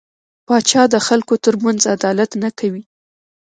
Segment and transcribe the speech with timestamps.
[0.47, 2.83] پاچا د خلکو ترمنځ عدالت نه کوي.